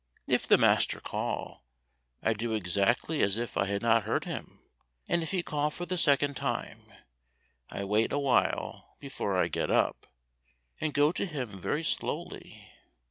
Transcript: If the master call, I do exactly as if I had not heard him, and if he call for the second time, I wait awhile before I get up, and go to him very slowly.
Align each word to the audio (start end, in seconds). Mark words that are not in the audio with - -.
If 0.25 0.47
the 0.47 0.57
master 0.57 0.99
call, 0.99 1.63
I 2.23 2.33
do 2.33 2.53
exactly 2.55 3.21
as 3.21 3.37
if 3.37 3.55
I 3.55 3.67
had 3.67 3.83
not 3.83 4.01
heard 4.05 4.25
him, 4.25 4.63
and 5.07 5.21
if 5.21 5.29
he 5.29 5.43
call 5.43 5.69
for 5.69 5.85
the 5.85 5.95
second 5.95 6.35
time, 6.35 6.91
I 7.69 7.83
wait 7.83 8.11
awhile 8.11 8.95
before 8.99 9.37
I 9.37 9.47
get 9.47 9.69
up, 9.69 10.07
and 10.79 10.91
go 10.95 11.11
to 11.11 11.27
him 11.27 11.61
very 11.61 11.83
slowly. 11.83 12.67